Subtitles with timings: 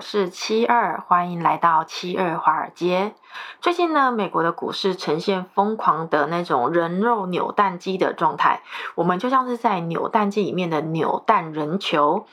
[0.00, 3.14] 是七二，欢迎来到七二华尔街。
[3.60, 8.62] 最近呢，美国的股市呈现疯狂的那种人肉扭蛋机的状态，
[8.94, 12.26] 我们就像是在扭蛋机里面的扭蛋人球，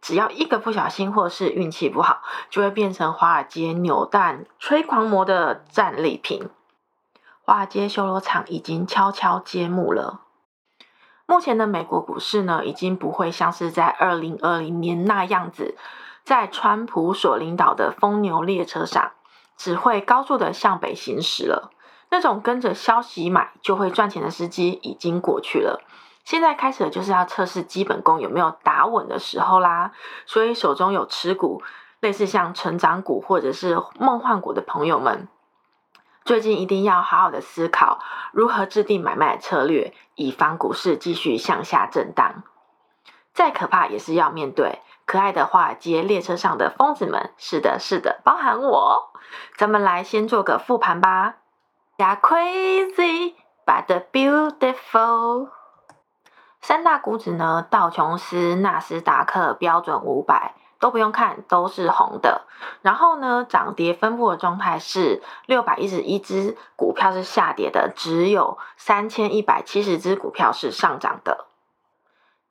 [0.00, 6.48] 只要一个不小心或是运气不好，就会变成华尔街扭蛋吹狂魔的战利品。
[7.44, 10.20] 华尔街修罗场已经悄悄揭幕了。
[11.26, 15.76] 目前的美国股市呢，已经不会像是在二零二零年那样子。
[16.24, 19.12] 在川普所领导的疯牛列车上，
[19.56, 21.70] 只会高速的向北行驶了。
[22.10, 25.82] 那种跟着消息买就会赚钱的时机已经过去了。
[26.24, 29.92] 现在开始的就是要测试基本功有没有打稳的时候啦。
[30.26, 31.62] 所以手中有持股
[32.00, 35.26] 类似像成长股或者是梦幻股的朋友们，
[36.24, 37.98] 最近一定要好好的思考
[38.32, 42.44] 如何制定买卖策略，以防股市继续向下震荡。
[43.32, 44.80] 再可怕也是要面对。
[45.04, 49.10] 可爱的华尔街列车上的疯子们，是的，是的，包含我。
[49.56, 51.36] 咱们来先做个复盘吧。
[51.98, 53.34] Yeah, crazy
[53.66, 55.48] but beautiful。
[56.60, 62.42] 三大股指呢，道琼斯、纳斯达克、标准五百都不用看，都是红的。
[62.82, 71.46] 然后呢，涨跌分布的状态是六百一十一只股票是下跌的，只有三千一百七十只股票是上涨的。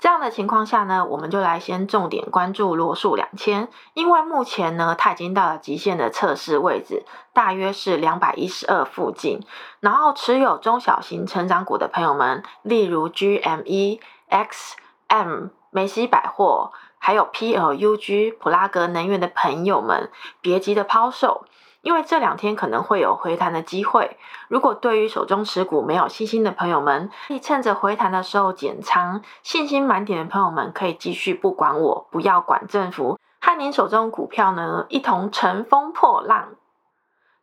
[0.02, 9.46] 这样的情况下呢，我们就来先重点关注罗素两千，因为目前呢，它已经到了极限的测试位置，大约是两百一十二附近。
[9.80, 20.10] 然后持有中小型成长股的朋友们，例如 GME、XM、梅西百货，还有 PLUG、普拉格能源的朋友们，
[20.42, 21.46] 别急着抛售。
[21.82, 36.50] 因为这两天可能会有回弹的机会，如果对于手中持股没有信心的朋友们，可以趁着回弹的时候减仓；信心满点的朋友们可以继续不管我，不要管政府，和您手中股票呢一同乘风破浪。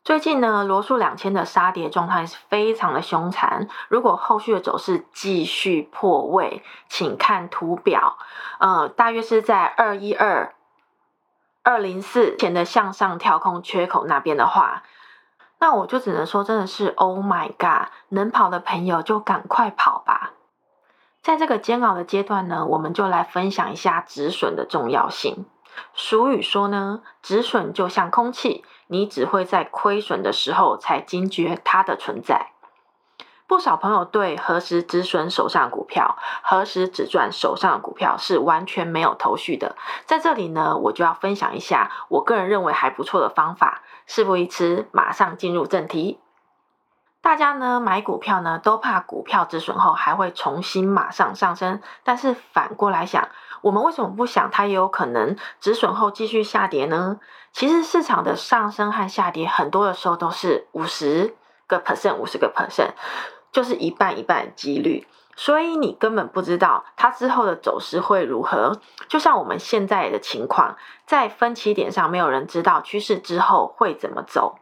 [0.05, 8.17] 最近呢，罗素两千的杀跌状态是非常的凶残，如果后续的走势继续破位，请看图表，
[8.61, 10.55] 呃，大约是在二一二。
[11.69, 14.85] 二零四前的向上跳空缺口那边的话，
[15.59, 17.91] 那我就只能说真的是 Oh my God！
[18.09, 20.31] 能跑的朋友就赶快跑吧。
[21.21, 25.45] 在这个煎熬的阶段呢，我们就来分享一下止损的重要性。
[25.93, 32.53] 俗语说呢，止损就像空气，你只会在亏损的时候才惊觉它的存在。
[33.49, 39.75] 不少朋友对何时止损手上股票，何时止赚手上股票是完全没有头绪的。
[40.05, 43.83] 在这里呢，我就要分享一下我个人认为还不错的方法。
[44.07, 46.21] 事不宜迟，马上进入正题。
[47.23, 53.29] 大家呢买股票呢都怕股票止损后还会重新马上上升，但是反过来想，
[53.63, 57.19] 我们为什么不想它也有可能止损后继续下跌呢？
[57.53, 61.35] 其实市场的上升和下跌很多的时候都是五十
[61.67, 62.93] 个 percent，五十个 percent。
[63.53, 68.81] 就是一半一半的几率，所以你根本不知道它之后的走势会如何。
[69.09, 70.77] 就像我们现在的情况，
[71.07, 74.59] 在分歧点上，没有人知道趋势之后会怎么走。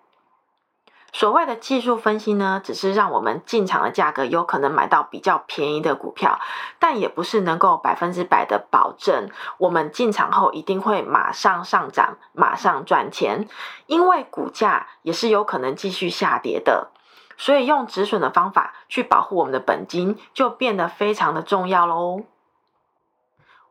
[1.12, 6.38] 所谓的技术分析呢，只是让我们进场的价格有可能买到比较便宜的股票，
[6.78, 13.48] 但也不是能够百分之百的保证我们进场后一定会马上上涨、马上赚钱，
[13.86, 16.90] 因为股价也是有可能继续下跌的。
[17.36, 22.22] 所以用止损的方法去保护我们的本金，就变得非常的重要喽。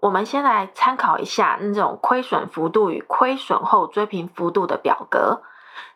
[0.02, 5.42] 我们先来参考一下那种亏损幅度与亏损后追平幅度的表格。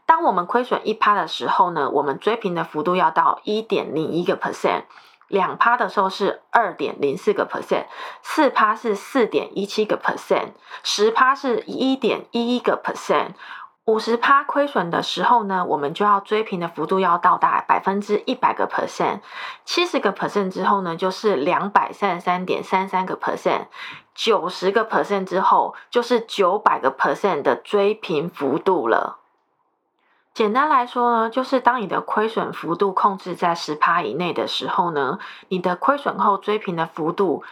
[0.08, 4.86] 当我们亏损一趴的时候呢，我们追平的幅度要到一点零一个 percent；
[5.28, 7.86] 两趴的时候是二点零四个 percent；
[8.24, 13.34] 四趴是四点一七个 percent；十趴是一点一一个 percent。
[13.90, 19.22] 五十趴亏损的时候呢，我们就要追平的幅度要到达百分之一百个 percent，
[19.66, 23.66] 七十个 percent 之后呢，就是两百三十三点三三个 percent，
[24.14, 29.18] 九十个 percent 之后就是九百个 percent 的追平幅度了。
[30.36, 37.44] 简单来说呢，就是当你的亏损幅度控制在十趴以内的时候呢，你的亏损后追平的幅度。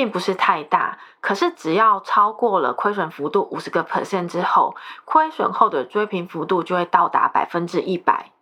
[0.00, 4.74] 并不是太大，可是只要超过了亏损幅度五十个 percent 之后，
[5.04, 8.32] 亏损后的追平幅度就会到达百分之一百，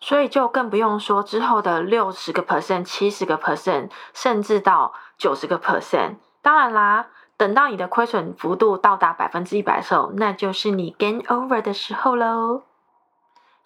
[0.00, 6.14] 所以就更不用说之后的六十个 percent、七十个 percent，甚至到九十个 percent。
[6.40, 12.62] 当然啦，等到你的亏损幅度到达百分之一百的时候，那就是你 gain over 的时候喽。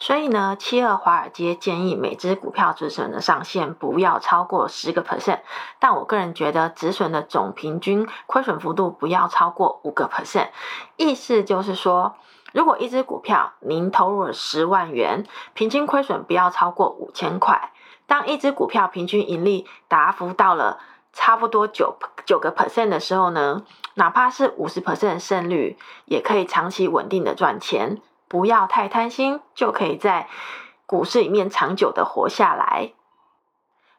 [0.00, 5.40] 所以呢，七二华尔街建议每只股票止损的上限不要超过十个 percent，
[5.80, 10.50] 但我个人觉得止损的总平均亏损幅度不要超过五个 percent。
[10.96, 12.14] 意思就是说，
[12.52, 17.72] 如果一只股票您投入了十万元，平均亏损不要超过五千块。
[18.06, 20.78] 当一只股票平均盈利达幅到了
[21.12, 23.64] 差不多九九个 percent 的时候呢，
[23.94, 28.00] 哪怕是五十 percent 的胜率，也可以长期稳定的赚钱。
[28.28, 30.28] 不要太贪心，就可以在
[30.86, 32.92] 股市里面长久的活下来。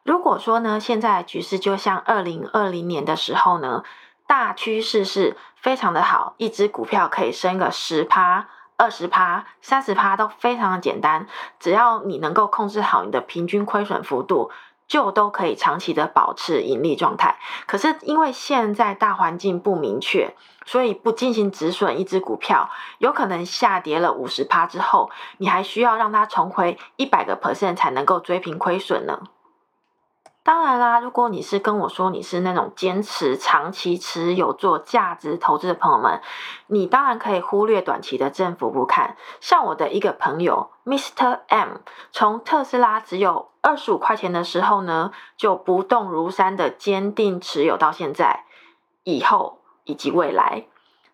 [0.02, 3.84] 如果说呢，现在局势就像二零二零年的时候呢，
[4.26, 11.26] 大趋势是非常的好，一只股票可以升个十趴、二十趴、三十趴都非常的简单，
[11.58, 14.50] 只要你能够控制好你的平均亏损幅度。
[14.90, 17.38] 就都可以长期的保持盈利状态。
[17.68, 20.34] 可是因为现在大环境不明确，
[20.66, 25.08] 所以不进行止损，一只股票有可能下跌了五十趴之后，
[25.38, 29.20] 你还需要让它重回一百个 percent 才能够追平亏损呢。
[30.42, 36.20] 当然啦，如果你是跟我说你是那种坚持长期持有做价值投资的朋友们，
[36.72, 39.16] 你当然可以忽略短期的振幅不看。
[39.40, 41.40] 像我的一个朋友 Mr.
[41.48, 41.78] M，
[42.12, 48.44] 从特斯拉只有二十五块钱的时候呢，就不动如山的坚定持有到现在，
[49.02, 50.66] 以后以及未来，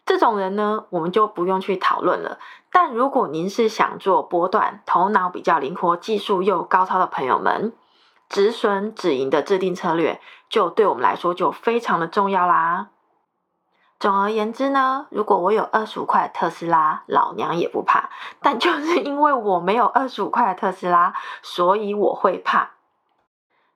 [0.04, 2.38] 这种人呢，我们就不用去讨论了。
[2.70, 7.72] 但如果您是想做波段、头脑比较灵活、技术又高超的朋友们，
[8.28, 10.20] 止损止盈的制定策略，
[10.50, 12.88] 就对我们来说就非常的重要啦。
[13.98, 18.10] 总而言之呢，如果我有二十五块特斯拉，老娘也不怕。
[18.40, 22.72] 但就是因为我没有二十五块的特斯拉，所以我会怕。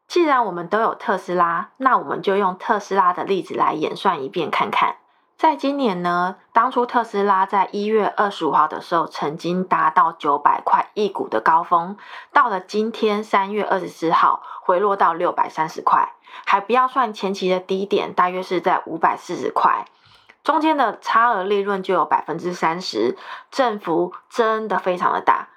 [0.06, 4.96] 既然我们都有特斯拉，那我们就用特斯拉的例子来演算一遍看看。
[5.40, 11.96] 在今年呢，当初特斯拉在一月二十五号的时候，曾经达到九百块一股的高峰，
[12.30, 16.12] 到了今天三月二十四号，回落到六百三十块，
[16.44, 19.86] 还不要算前期的低点，大约是在五百四十块，
[20.44, 23.16] 中间的差额利润就有百分之三十，
[23.50, 25.48] 振幅真的非常的大。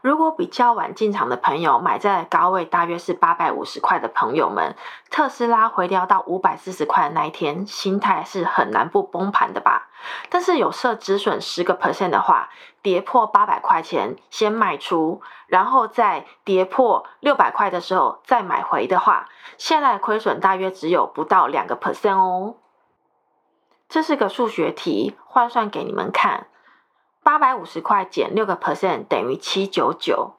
[0.00, 4.76] 如果比较晚进场的朋友买在高位，大约是八百五十块的朋友们，
[5.10, 9.88] 特斯拉回调到五百四十块的那一天，心态是很难不崩盘的吧？
[10.28, 12.48] 但是有设止损十个 percent 的话，
[12.82, 22.54] 跌破八百块钱先卖出，然后在跌破六百块的时候再买回的话，现在亏损大约只有不到两个 percent 哦。
[23.88, 26.46] 这是个数学题，换算给你们看。
[27.28, 30.32] 八百五十块减六个 percent 等于七九九，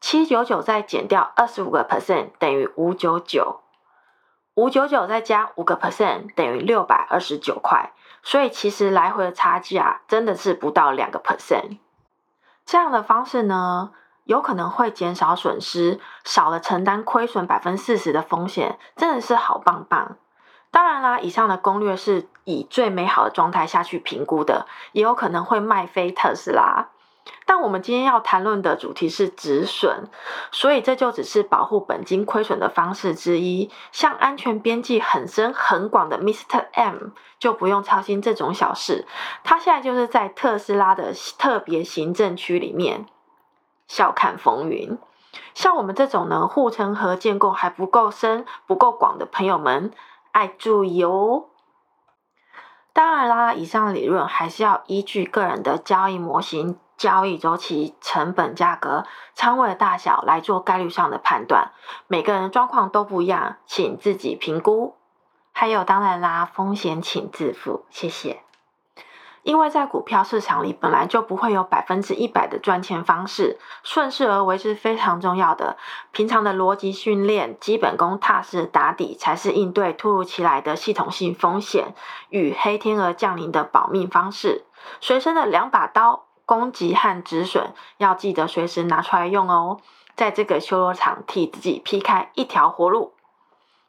[0.00, 3.62] 七九九再减掉二十五个 percent 等于五九九，
[4.54, 7.90] 五九九再加五个 percent 等于六百二十九块，
[8.22, 11.78] 所以其实来回的差价真的是不到两个 percent。
[12.64, 13.90] 这样的方式呢，
[14.22, 20.16] 有可能会减少损失，少了承担亏损百分之四十的风险，真的是好棒棒。
[20.72, 26.88] 当然啦，以上的攻略是以最美好的状态下去评估的，也有可能会卖飞特斯拉。
[27.44, 30.08] 但我们今天要谈论的主题是止损，
[30.50, 33.70] 所以这就只是保护本金亏损的方式之一。
[33.92, 36.64] 像安全边际很深很广的 Mr.
[36.72, 39.06] M 就不用操心这种小事，
[39.44, 43.04] 他现在就是在特斯拉的特别行政区里面
[43.86, 44.98] 笑看风云。
[45.54, 49.92] 像我们这种呢，护城河建构还不够深、不够广的朋友们。
[50.32, 51.44] 爱注意哦！
[52.92, 61.70] 当然啦，以上理论还是要依据个人的交易模型、交易周期、成本、价格、仓位的大小来做概率上的判断。
[62.06, 64.96] 每个人的状况都不一样，请自己评估。
[65.52, 67.84] 还有，当然啦，风险请自负。
[67.90, 68.42] 谢谢。
[69.42, 75.76] 因为在股票市场里本来就不会有百分之一百的赚钱方式，顺势而为是非常重要的。
[76.12, 81.94] 平常的逻辑训练、基本功踏实打底，才是应对突如其来的系统性风险
[82.28, 84.64] 与黑天鹅降临的保命方式。
[85.00, 89.80] 随身的两把刀，攻击和止损，要记得随时拿出来用哦。
[90.14, 93.14] 在这个修罗场，替自己劈开一条活路。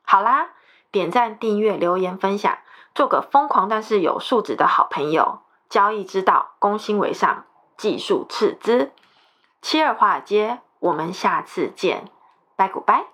[0.03, 0.49] 好啦，
[0.93, 2.59] 点赞、订阅、留言、分享，
[2.93, 5.39] 做个疯狂但是有素质的好朋友。
[5.67, 7.45] 交易之道，攻心为上，
[7.75, 8.91] 技术次之。
[9.59, 12.05] 七二华尔街，我们下次见，
[12.55, 13.12] 拜古拜。